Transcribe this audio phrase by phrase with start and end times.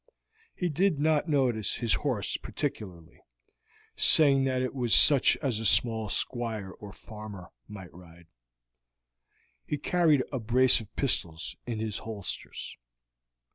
[0.55, 3.21] He did not notice his horse particularly,
[3.95, 8.25] seeing that it was such as a small squire or farmer might ride.
[9.63, 12.77] He carried a brace of pistols in his holsters.